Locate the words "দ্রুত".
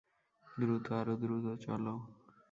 0.47-0.87, 1.21-1.45